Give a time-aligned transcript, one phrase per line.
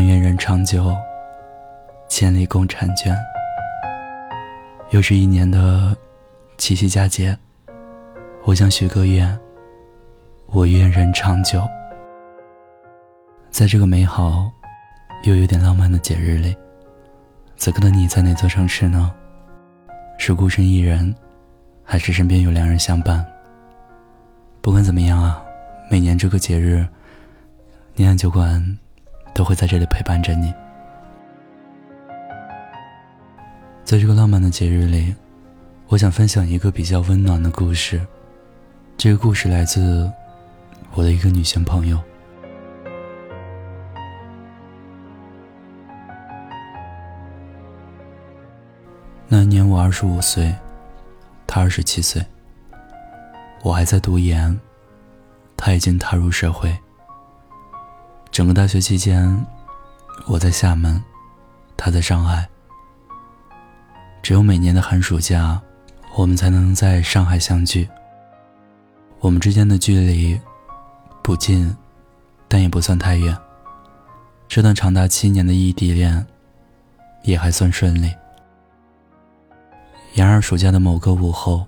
[0.00, 0.96] 但愿人长久，
[2.08, 3.14] 千里共婵娟。
[4.92, 5.94] 又是一年的
[6.56, 7.36] 七夕佳节，
[8.44, 9.38] 我想许个愿，
[10.46, 11.68] 我愿人长久。
[13.50, 14.50] 在这个美好
[15.24, 16.56] 又有点浪漫的节日里，
[17.58, 19.12] 此刻的你在哪座城市呢？
[20.16, 21.14] 是孤身一人，
[21.84, 23.22] 还是身边有良人相伴？
[24.62, 25.44] 不管怎么样啊，
[25.90, 26.88] 每年这个节日，
[27.96, 28.78] 念安酒馆
[29.40, 30.52] 都会在这里陪伴着你。
[33.82, 35.14] 在这个浪漫的节日里，
[35.88, 38.06] 我想分享一个比较温暖的故事。
[38.98, 40.12] 这个故事来自
[40.92, 41.98] 我的一个女性朋友。
[49.26, 50.54] 那一年我二十五岁，
[51.46, 52.22] 她二十七岁。
[53.62, 54.60] 我还在读研，
[55.56, 56.78] 她已经踏入社会。
[58.30, 59.44] 整个大学期间，
[60.26, 61.02] 我在厦门，
[61.76, 62.48] 他在上海。
[64.22, 65.60] 只有每年的寒暑假，
[66.14, 67.88] 我们才能在上海相聚。
[69.18, 70.40] 我们之间的距离
[71.22, 71.76] 不近，
[72.46, 73.36] 但也不算太远。
[74.46, 76.24] 这段长达七年的异地恋
[77.24, 78.14] 也还算顺利。
[80.14, 81.66] 然而，暑假的某个午后，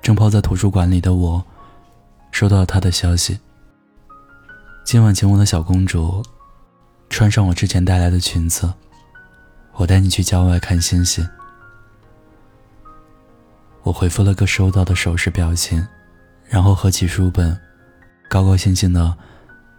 [0.00, 1.44] 正泡在图书馆里的我，
[2.30, 3.38] 收到了他的消息：
[4.86, 6.22] 今晚请我的小公主
[7.10, 8.72] 穿上我之前带来的裙子，
[9.72, 11.28] 我带你去郊外看星星。
[13.82, 15.84] 我回复了个收到的手势表情，
[16.46, 17.60] 然后合起书本，
[18.30, 19.12] 高高兴兴的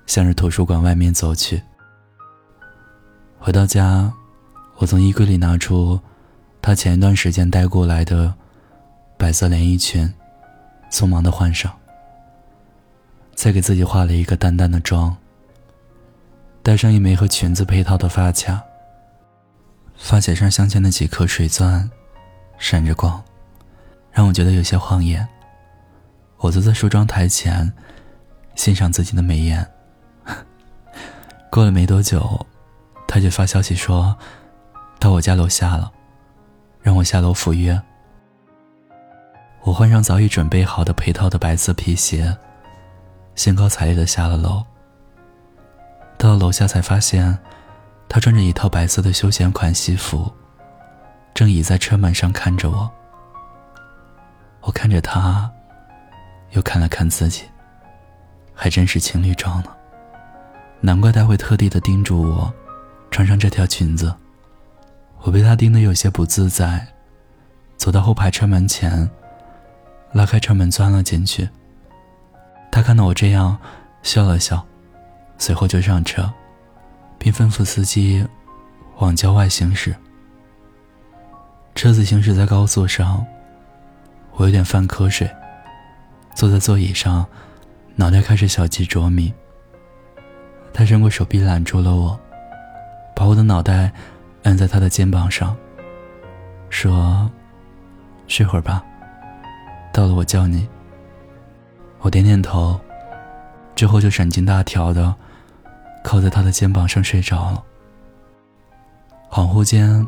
[0.06, 1.64] 向着图书馆外面走去。
[3.40, 4.12] 回到家，
[4.76, 5.98] 我从衣柜里拿出
[6.62, 8.34] 他前一段时间带过来的
[9.18, 10.14] 白色连衣裙，
[10.92, 11.72] 匆忙的换上，
[13.38, 15.16] 再给自己化了一个淡淡的妆，
[16.64, 18.64] 戴上一枚和裙子配套的发卡，
[19.96, 21.88] 发卡上镶嵌的几颗水钻，
[22.58, 23.24] 闪着光。
[24.12, 25.26] 让我觉得有些晃眼。
[26.38, 27.72] 我坐在梳妆台前，
[28.56, 29.66] 欣赏自己的美颜。
[31.52, 32.44] 过了没多久，
[33.08, 34.18] 他就发消息说，
[35.00, 35.92] 到我家楼下了，
[36.82, 37.80] 让我下楼赴约。
[39.62, 42.36] 我换上早已准备好的配套的白色皮鞋，
[43.38, 44.66] 兴高采烈的下了楼。
[46.18, 47.38] 到了楼下才发现，
[48.10, 50.30] 他穿着一套白色的休闲款西服，
[51.34, 52.92] 正倚在车门上看着我。
[54.62, 55.50] 我看着他，
[56.52, 57.44] 又看了看自己，
[58.54, 59.70] 还真是情侣装呢。
[60.82, 62.52] 难怪他会特地的叮嘱我，
[63.12, 64.14] 穿上这条裙子。
[65.22, 66.88] 我被他盯得有些不自在，
[67.78, 69.08] 走到后排车门前，
[70.12, 71.48] 拉开车门钻了进去。
[72.72, 73.58] 他看到我这样，
[74.04, 74.66] 笑了笑，
[75.38, 76.32] 随后就上车，
[77.18, 78.26] 并吩咐司机
[78.98, 79.96] 往郊外行驶。
[81.76, 83.26] 车子行驶在高速上。
[84.34, 85.28] 我有点犯瞌睡，
[86.36, 87.26] 坐在座椅上，
[87.96, 89.34] 脑袋开始小鸡啄米。
[90.72, 92.20] 他伸过手臂揽住了我，
[93.16, 93.92] 把我的脑袋
[94.44, 95.58] 按在他的肩膀上，
[96.70, 97.28] 说
[98.30, 98.84] ：“睡会儿吧，
[99.92, 100.68] 到了我叫你。”
[102.08, 102.80] 我点点头，
[103.76, 105.14] 之后就神经大条的
[106.06, 107.62] 靠在他的肩膀上睡着了。
[109.30, 110.08] 恍惚间，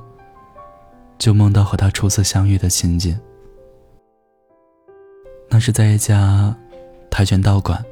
[1.17, 3.19] 就梦到和他初次相遇的情景。
[5.49, 6.55] 那是在一家
[7.09, 7.83] 跆拳道馆。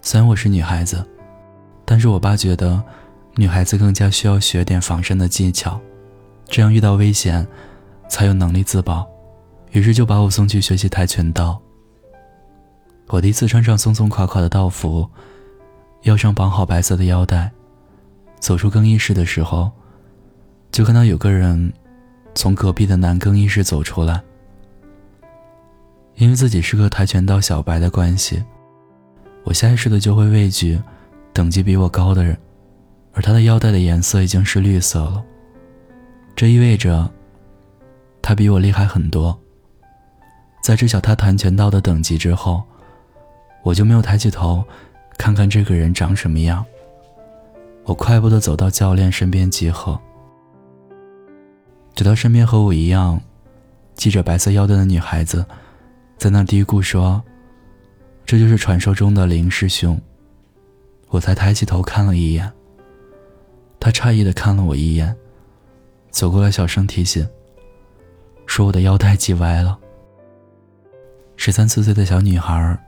[0.00, 1.06] 虽然我是女孩子，
[1.84, 2.82] 但是我爸觉得
[3.36, 5.80] 女孩子更加需要学点防身的技巧，
[6.46, 7.46] 这样遇到危险
[8.08, 9.08] 才有能力自保。
[9.70, 11.60] 于是就把我送去学习跆拳道。
[13.08, 15.08] 我第一次穿上松松垮垮的道服，
[16.02, 17.50] 腰上绑好白色的腰带，
[18.40, 19.70] 走出更衣室的时候，
[20.72, 21.72] 就看到有个人
[22.34, 24.20] 从隔壁的男更衣室走出来。
[26.16, 28.42] 因为自己是个跆拳道小白的关系，
[29.42, 30.80] 我下意识的就会畏惧
[31.32, 32.38] 等级比我高的人，
[33.12, 35.22] 而他的腰带的颜色已经是绿色了，
[36.34, 37.10] 这意味着
[38.22, 39.38] 他比我厉害很多。
[40.62, 42.62] 在知晓他跆拳道的等级之后，
[43.64, 44.64] 我就没有抬起头
[45.18, 46.64] 看看这个人长什么样。
[47.84, 49.98] 我快步的走到教练身边集合，
[51.94, 53.20] 直到身边和我一样
[53.96, 55.44] 系着白色腰带的女孩子。
[56.16, 57.22] 在那嘀咕说
[58.24, 60.00] ：“这就是传说中的林师兄。”
[61.10, 62.50] 我才抬起头看了一眼。
[63.78, 65.14] 他诧异的看了我一眼，
[66.10, 67.28] 走过来小声提醒，
[68.46, 69.78] 说：“我的腰带系歪了。”
[71.36, 72.83] 十三四岁的小女孩，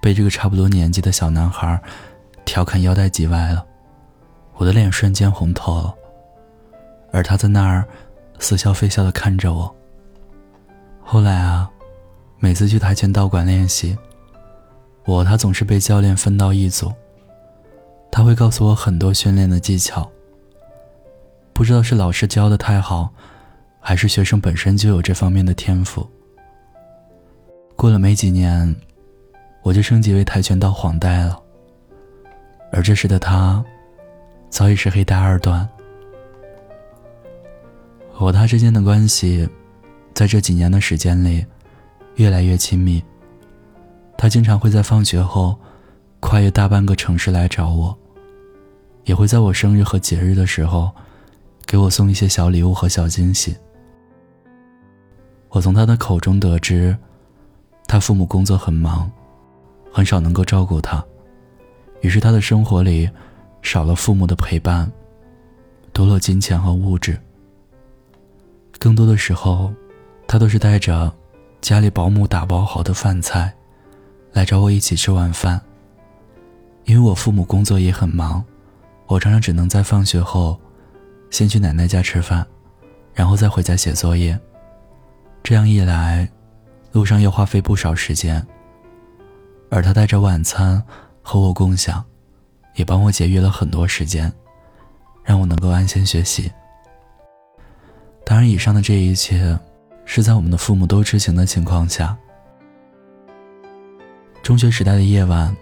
[0.00, 1.80] 被这个差不多年纪的小男孩
[2.44, 3.64] 调侃腰带挤歪了，
[4.54, 5.94] 我的脸瞬间红透了，
[7.12, 7.84] 而他在那儿
[8.38, 9.74] 似笑非笑的看着我。
[11.02, 11.70] 后来啊，
[12.38, 13.96] 每次去跆拳道馆练习，
[15.04, 16.92] 我他总是被教练分到一组。
[18.10, 20.10] 他会告诉我很多训练的技巧。
[21.52, 23.10] 不知道是老师教的太好，
[23.80, 26.08] 还是学生本身就有这方面的天赋。
[27.74, 28.74] 过了没几年，
[29.66, 31.36] 我就升级为跆拳道黄带了。
[32.70, 33.64] 而这时的他，
[34.48, 35.68] 早已是黑带二段。
[38.16, 39.48] 我他之间的关系，
[40.14, 41.44] 在这几年的时间里，
[42.14, 43.02] 越来越亲密。
[44.16, 45.58] 他经常会在放学后，
[46.20, 47.98] 跨越大半个城市来找我。
[49.02, 50.92] 也会在我生日和节日的时候，
[51.66, 53.56] 给我送一些小礼物和小惊喜。
[55.48, 56.96] 我从他的口中得知，
[57.88, 59.10] 他父母工作很忙，
[59.96, 61.02] 很少能够照顾他，
[62.02, 63.08] 于是他的生活里
[63.62, 64.92] 少了父母的陪伴，
[65.90, 67.18] 多了金钱和物质。
[68.78, 69.72] 更多的时候，
[70.28, 71.10] 他都是带着
[71.62, 73.50] 家里保姆打包好的饭菜，
[74.34, 75.58] 来找我一起吃晚饭。
[76.84, 78.44] 因为我父母工作也很忙。
[79.06, 80.60] 我常常只能在放学后，
[81.30, 82.46] 先去奶奶家吃饭，
[83.14, 84.38] 然后再回家写作业。
[85.42, 86.30] 这样一来，
[86.92, 88.46] 路上要花费不少时间。
[89.68, 90.82] 而他带着晚餐
[91.22, 92.04] 和我共享，
[92.74, 94.32] 也帮我节约了很多时间，
[95.24, 96.50] 让我能够安心学习。
[98.24, 99.58] 当然，以上的这一切，
[100.04, 102.16] 是在我们的父母都知情的情况下。
[104.42, 105.54] 中学时代的夜晚，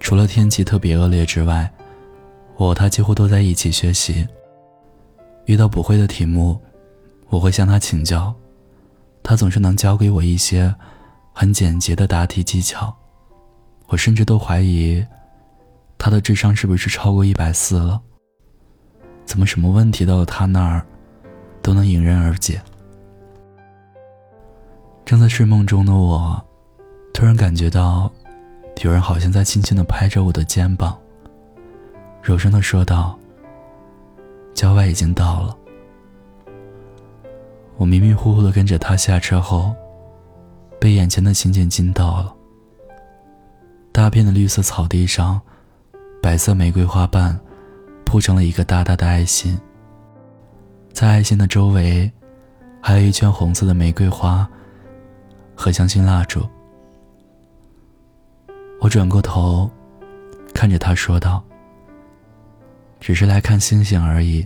[0.00, 1.72] 除了天气特别恶劣之外，
[2.56, 4.26] 我和他几乎都在一起学习。
[5.46, 6.60] 遇到不会的题目，
[7.28, 8.34] 我会向他请教，
[9.22, 10.74] 他总是能教给我一些
[11.32, 12.96] 很简洁的答题技巧。
[13.86, 15.04] 我甚至都怀疑，
[15.98, 18.00] 他的智商是不是超过一百四了？
[19.24, 20.84] 怎么什么问题到了他那儿，
[21.62, 22.60] 都能迎刃而解？
[25.04, 26.42] 正在睡梦中的我，
[27.12, 28.10] 突然感觉到，
[28.82, 30.98] 有人好像在轻轻的拍着我的肩膀。
[32.22, 33.18] 柔声的说道
[34.54, 35.56] ：“郊外已经到了。”
[37.76, 39.74] 我迷迷糊糊的跟着他下车后，
[40.80, 42.34] 被眼前的情景惊到了。
[43.94, 45.40] 大片的绿色草地上，
[46.20, 47.38] 白色玫瑰花瓣
[48.04, 49.56] 铺成了一个大大的爱心。
[50.92, 52.10] 在爱心的周围，
[52.82, 54.50] 还有一圈红色的玫瑰花
[55.54, 56.44] 和香薰蜡烛。
[58.80, 59.70] 我转过头，
[60.52, 61.40] 看着他说道。
[62.98, 64.44] 只是来看星星而已，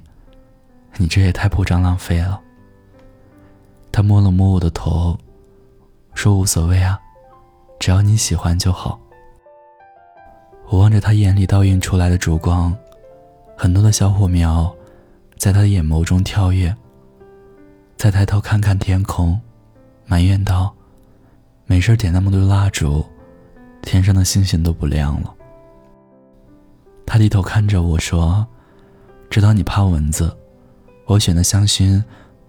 [0.99, 2.39] 你这也太铺张浪费了。
[3.91, 5.19] 他摸了摸我的头，
[6.13, 7.01] 说：“无所谓啊，
[7.81, 9.01] 只要你喜欢就好。”
[10.71, 12.77] 我望着他眼里倒映出来的烛光，
[13.57, 14.75] 很多的小火苗
[15.39, 16.75] 在他的眼眸中跳跃。
[17.97, 19.41] 再抬头看看天空，
[20.07, 20.73] 埋怨道
[21.65, 23.05] ：“没事点那么多蜡烛，
[23.83, 25.35] 天上的星星都不亮了。”
[27.07, 28.47] 他低头看着我说
[29.31, 30.37] ：“知道你怕蚊子，
[31.07, 32.01] 我选的香薰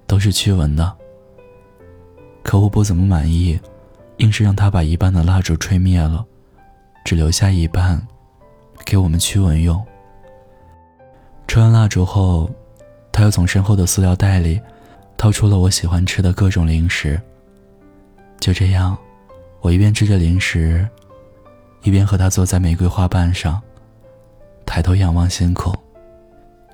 [0.06, 0.98] 都是驱蚊的。”
[2.44, 3.58] 可我不怎么满意，
[4.18, 6.26] 硬是让他把一半的蜡烛吹灭了，
[7.10, 8.00] 只留下一半
[8.86, 9.84] 给我们驱蚊用。
[11.48, 12.48] 吹完蜡烛后，
[13.12, 14.62] 他又从身后的塑料袋里
[15.18, 17.20] 掏出了我喜欢吃的各种零食。
[18.40, 18.96] 就这样，
[19.60, 20.88] 我一边吃着零食，
[21.82, 23.60] 一边和他坐在玫瑰花瓣上。
[24.64, 25.76] 抬头仰望星空，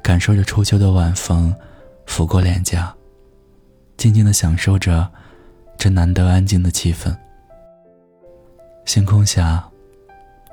[0.04, 1.56] 感受着初秋的晚风
[2.08, 2.94] 拂过脸颊，
[3.96, 5.10] 静静的享受着
[5.78, 7.16] 这难得安静的气氛。
[8.84, 9.66] 星空下，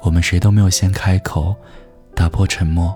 [0.02, 1.54] 我们谁都没有先开口，
[2.14, 2.94] 打破沉默。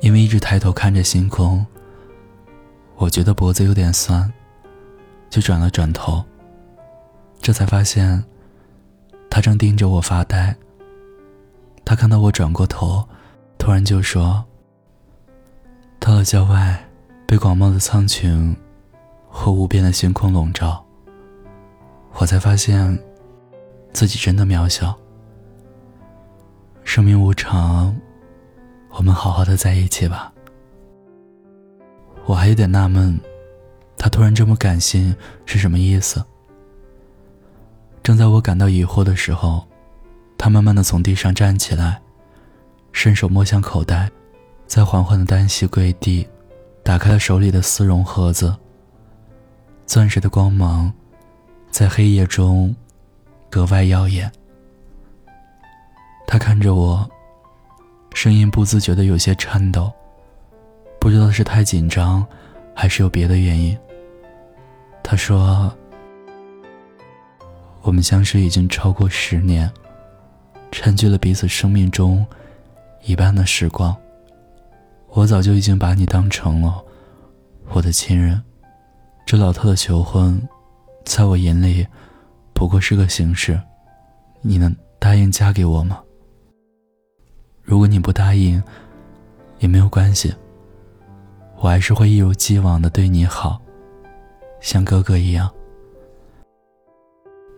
[0.00, 1.66] 因为一直抬头看着星空，
[2.96, 4.30] 我觉得脖子有点酸，
[5.30, 6.22] 就转了转头，
[7.40, 8.22] 这才发现。
[9.30, 10.54] 他正盯着我发呆。
[11.84, 13.04] 他看到我转过头，
[13.58, 14.44] 突然就说
[15.98, 16.88] ：“到了郊外，
[17.26, 18.54] 被广袤的苍穹
[19.28, 20.83] 和无边的星空笼罩，
[22.14, 22.98] 我才发现
[23.92, 24.96] 自己真的渺小。
[26.84, 27.94] 生命无常，
[28.90, 30.32] 我们好好的在一起吧。”
[32.26, 33.20] 我还有点纳闷，
[33.98, 36.24] 他突然这么感性是什么意思？
[38.02, 39.66] 正在我感到疑惑的时候，
[40.38, 42.00] 他慢慢的从地上站起来，
[42.92, 44.10] 伸手摸向口袋，
[44.66, 46.26] 再缓缓的单膝跪地，
[46.82, 48.54] 打开了手里的丝绒盒子。
[49.84, 50.90] 钻石的光芒，
[51.74, 52.72] 在黑夜中
[53.50, 54.30] 格外耀眼。
[56.24, 57.04] 他看着我，
[58.14, 59.92] 声音不自觉的有些颤抖。
[61.00, 62.24] 不知道是太紧张，
[62.76, 63.76] 还是有别的原因。
[65.02, 65.74] 他说
[67.82, 69.68] ：“我们相识已经超过十年，
[70.70, 72.24] 占据了彼此生命中
[73.02, 73.92] 一半的时光。
[75.08, 76.80] 我早就已经把你当成了
[77.70, 78.40] 我的亲人。
[79.26, 80.40] 这老套的求婚，
[81.04, 81.86] 在我眼里
[82.52, 83.60] 不过是个形式。
[84.42, 86.02] 你能答应嫁给我吗？
[87.62, 88.62] 如果你不答应，
[89.58, 90.34] 也没有关系。”
[91.56, 93.58] 我还是会一如既往的对你好，
[94.60, 95.50] 像哥哥一样。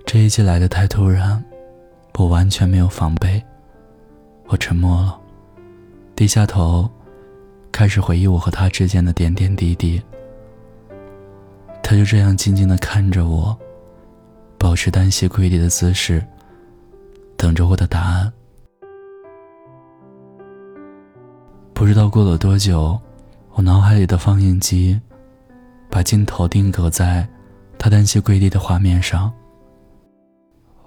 [0.05, 1.43] 这一切来的太突然，
[2.15, 3.43] 我完全没有防备。
[4.47, 5.19] 我沉默了，
[6.15, 6.89] 低下头，
[7.73, 10.01] 开始回忆我和他之间的点点滴滴。
[11.89, 13.57] 他就这样静静的看着我，
[14.59, 16.21] 保持单膝跪地的姿势，
[17.37, 18.33] 等着我的答案。
[21.73, 23.01] 不知道过了多久。
[23.53, 25.01] 我脑海里的放映机，
[25.89, 27.27] 把镜头定格在
[27.79, 29.33] 他单膝跪地的画面上。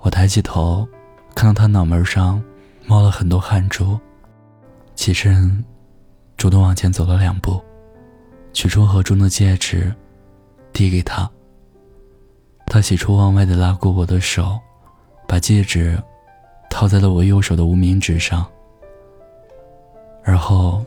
[0.01, 0.85] 我抬起头，
[1.33, 2.43] 看到他脑门上
[2.85, 3.97] 冒了很多汗珠，
[4.95, 5.63] 起身，
[6.35, 7.57] 主动往前走了两步，
[8.51, 9.95] 取出盒中的戒指，
[10.79, 11.29] 递给他。
[12.65, 14.57] 他喜出望外的拉过我的手，
[15.27, 16.01] 把戒指
[16.69, 18.45] 套在了我右手的无名指上，
[20.23, 20.81] 而后。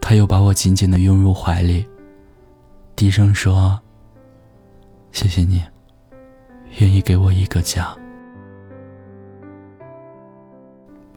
[0.00, 1.86] 他又把我紧紧的拥入怀里，
[2.96, 3.78] 低声说
[5.12, 5.62] ：“谢谢你，
[6.80, 7.96] 愿意给我一个家。”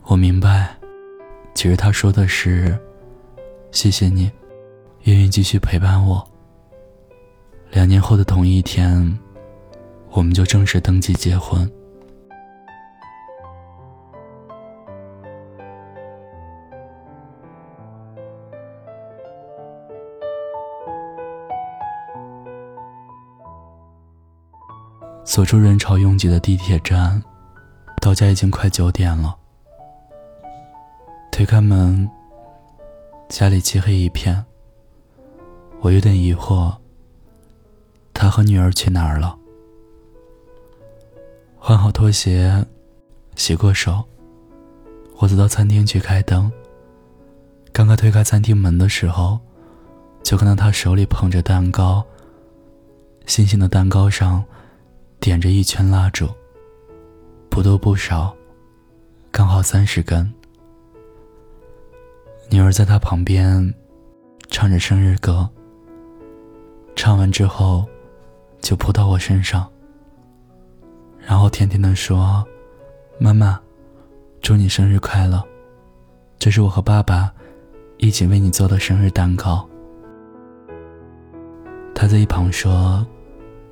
[0.06, 0.76] 我明白，
[1.56, 2.78] 其实他说的是
[3.72, 4.32] ：“谢谢你，
[5.06, 6.24] 愿意继续陪伴我。”
[7.76, 9.20] 两年后的同一天，
[10.12, 11.70] 我们就正式登记结婚。
[25.26, 27.22] 走出人潮拥挤的地铁站，
[28.02, 29.36] 到家已经快九点了。
[31.30, 32.10] 推开门，
[33.28, 34.46] 家里漆黑一片。
[35.82, 36.74] 我有点疑惑，
[38.16, 39.38] 他和女儿去哪儿了？
[41.60, 42.66] 换好拖鞋，
[43.36, 44.04] 洗过手，
[45.18, 46.52] 我走到餐厅去开灯。
[47.72, 49.38] 刚刚推开餐厅门的时候，
[50.24, 52.04] 就看到他手里捧着蛋糕。
[53.28, 54.44] 星星的蛋糕上。
[55.18, 56.30] 点着一圈蜡烛，
[57.50, 58.36] 不多不少，
[59.32, 60.32] 刚好三十根。
[62.52, 63.74] 女儿在他旁边
[64.52, 65.50] 唱着生日歌。
[66.96, 67.88] 唱完之后，
[68.66, 69.72] 就扑到我身上，
[71.20, 72.44] 然后甜甜的说
[73.22, 73.62] ：“妈妈，
[74.42, 75.40] 祝你生日快乐！
[76.40, 77.32] 这是我和爸爸
[77.98, 79.64] 一起为你做的生日蛋糕。”
[81.94, 83.06] 他在一旁说：“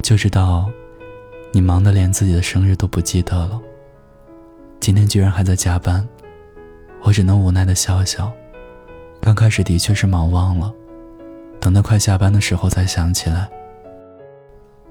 [0.03, 0.69] 就知道。”
[1.51, 3.59] 你忙得连自己的生日都不记得了，
[4.79, 6.07] 今天居然还在加班，
[7.01, 8.31] 我只能无奈的笑笑。
[9.19, 10.71] 刚开始的确是忙忘了，
[11.59, 13.49] 等到快下班的时候才想起来，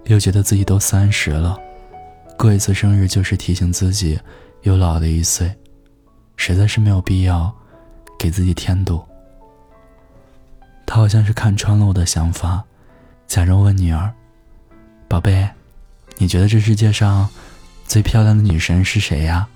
[0.04, 1.58] 又觉得自己都三十了，
[2.36, 4.18] 过一次生日就是提醒自己
[4.62, 5.54] 又老了一岁，
[6.36, 7.54] 实在是没有必要
[8.18, 9.02] 给自己添堵。
[10.86, 12.62] 他好像是看穿了我的想法，
[13.26, 14.12] 假装问女儿
[15.08, 15.48] ：“宝贝。”
[16.18, 17.28] 你觉得这世界上
[17.86, 19.48] 最漂亮的女神是谁呀？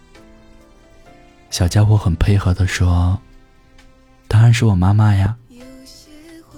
[1.50, 3.20] 小家伙很配合的说
[4.26, 5.36] ：“当然是我妈妈呀！”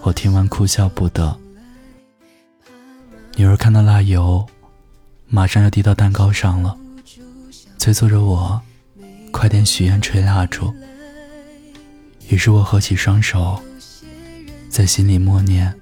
[0.03, 1.37] 我听完哭笑不得。
[3.39, 4.45] 女儿看到蜡油，
[5.29, 6.77] 马上要滴到蛋糕上了，
[7.79, 8.61] 催促着我
[9.31, 10.75] 快点许愿吹蜡烛。
[12.29, 13.63] 于是我合起双手，
[14.69, 15.73] 在心里默念：“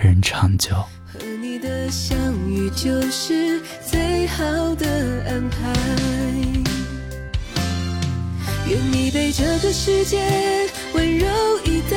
[0.00, 2.16] 人长久和你的相
[2.48, 4.44] 遇就是最好
[4.76, 4.86] 的
[5.26, 5.72] 安排
[8.68, 11.26] 愿你被这个世界温柔
[11.64, 11.96] 以待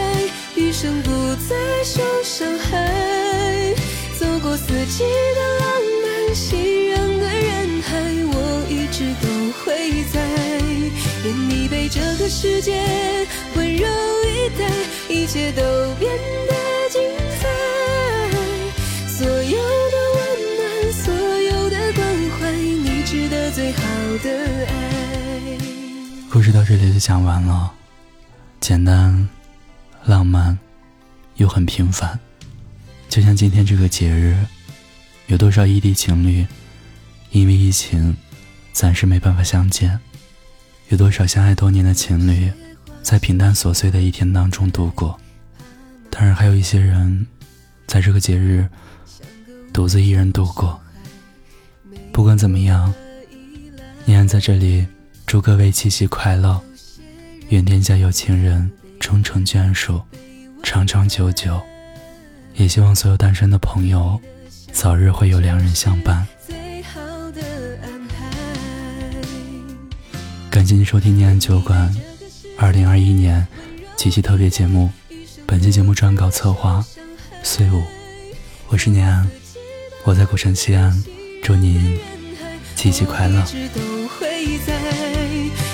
[0.57, 1.11] 余生不
[1.47, 3.75] 再受伤害
[4.19, 5.67] 走过四季的浪
[6.01, 7.89] 漫熙攘的人海
[8.33, 9.27] 我一直都
[9.61, 10.19] 会在
[11.23, 12.83] 愿你被这个世界
[13.55, 13.87] 温柔
[14.25, 14.65] 以待
[15.07, 15.61] 一切都
[15.99, 16.11] 变
[16.47, 16.53] 得
[16.89, 17.01] 精
[17.39, 17.47] 彩
[19.07, 20.19] 所有的温
[20.57, 22.03] 暖，所有的关
[22.39, 23.83] 怀，你值得最好
[24.23, 24.29] 的
[24.65, 24.71] 爱
[26.31, 27.71] 故事到这里就讲完了，
[28.59, 29.27] 简单、
[30.07, 30.57] 浪漫，
[31.35, 32.17] 又很平凡。
[33.09, 34.37] 就像今天这个节日，
[35.25, 36.47] 有多少异地情侣
[37.31, 38.15] 因为疫情
[38.71, 39.99] 暂时没办法相见。
[40.87, 42.49] 有多少相爱多年的情侣，
[43.03, 45.19] 在平淡琐碎的一天当中度过？
[46.09, 47.27] 当然，还有一些人，
[47.85, 48.65] 在这个节日
[49.73, 50.79] 独自一人度过。
[52.13, 52.93] 不管怎么样，
[54.05, 54.87] 依然在这里
[55.25, 56.61] 祝各位七夕快乐，
[57.49, 60.01] 愿天下有情人终成眷属，
[60.63, 61.61] 长长久久。
[62.55, 64.19] 也希望所有单身的朋友，
[64.71, 66.27] 早日会有良人相伴。
[70.49, 71.93] 感谢您收听《念安酒馆》
[72.57, 73.47] 二零二一年
[73.95, 74.89] 七夕特别节目。
[75.45, 76.83] 本期节目撰稿策划：
[77.43, 77.83] 岁舞。
[78.67, 79.29] 我是念安，
[80.03, 80.91] 我在古城西安，
[81.43, 81.99] 祝您
[82.75, 83.45] 七夕快乐。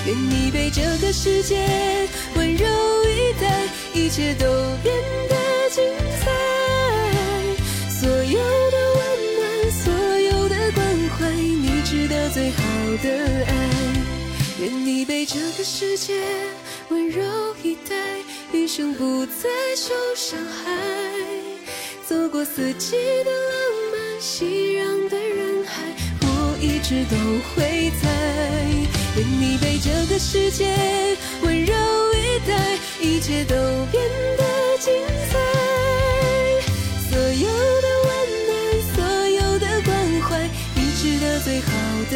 [0.06, 1.66] 愿你被这个世界
[2.36, 2.68] 温柔
[3.44, 4.46] 待，一切都
[4.82, 4.96] 变
[5.30, 5.36] 得
[5.70, 5.84] 精
[6.20, 6.32] 彩。
[7.90, 8.40] 所有
[8.72, 9.02] 的温
[9.38, 10.84] 暖，所有的关
[11.18, 12.62] 怀，你值得最好
[13.04, 13.10] 的
[13.46, 13.52] 爱。
[14.60, 16.22] 愿你被这个世界
[16.90, 17.22] 温柔
[17.62, 17.96] 以待，
[18.54, 20.72] 余生不再受伤害。
[22.08, 23.54] 走过四季的浪
[23.92, 25.82] 漫，熙攘的人海，
[26.22, 27.16] 我一直都
[27.50, 28.10] 会在。
[29.16, 30.76] 愿你被这个世界
[31.44, 31.74] 温柔
[32.48, 33.56] 待，一切都
[33.92, 34.04] 变
[34.38, 34.44] 得
[34.80, 34.94] 精
[35.30, 35.38] 彩。
[37.10, 37.48] 所有
[37.82, 38.10] 的温
[38.48, 38.52] 暖，
[38.96, 38.98] 所
[39.28, 41.68] 有的关怀，你值得最好
[42.12, 42.16] 的